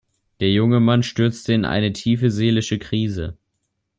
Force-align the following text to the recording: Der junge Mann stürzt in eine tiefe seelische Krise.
Der 0.39 0.49
junge 0.51 0.79
Mann 0.79 1.03
stürzt 1.03 1.47
in 1.49 1.63
eine 1.63 1.93
tiefe 1.93 2.31
seelische 2.31 2.79
Krise. 2.79 3.37